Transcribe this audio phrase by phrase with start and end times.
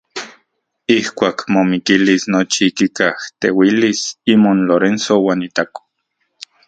[0.97, 4.01] Ijkuak momikilis nochi kikajteuilis
[4.37, 5.81] imon Lorenzo uan itako.